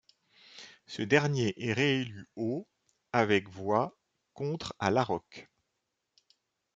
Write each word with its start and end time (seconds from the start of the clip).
Ce 0.87 1.03
dernier 1.03 1.53
est 1.63 1.73
réélu 1.73 2.27
au 2.35 2.67
avec 3.13 3.47
voix 3.51 3.95
contre 4.33 4.73
à 4.79 4.89
Laroque. 4.89 5.47